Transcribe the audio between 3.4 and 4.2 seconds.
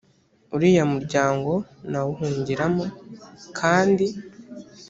kandi